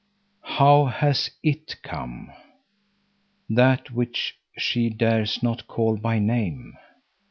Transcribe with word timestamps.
II 0.45 0.51
How 0.55 0.85
has 0.85 1.29
"it" 1.43 1.75
come? 1.83 2.31
That 3.47 3.91
which 3.91 4.35
she 4.57 4.89
dares 4.89 5.43
not 5.43 5.67
call 5.67 5.95
by 5.95 6.17
name? 6.17 6.73